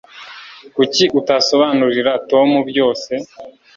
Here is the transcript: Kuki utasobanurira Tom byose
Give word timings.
Kuki 0.75 1.03
utasobanurira 1.19 2.11
Tom 2.29 2.49
byose 2.69 3.11